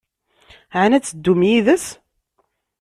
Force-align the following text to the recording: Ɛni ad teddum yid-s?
Ɛni 0.81 0.95
ad 0.97 1.03
teddum 1.05 1.41
yid-s? 1.49 1.85